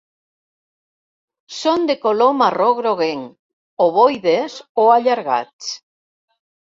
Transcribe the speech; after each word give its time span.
Són 1.57 1.83
de 1.91 1.95
color 2.05 2.31
marró-groguenc, 2.39 3.27
ovoides 3.89 4.57
o 4.85 4.87
allargats. 4.95 5.69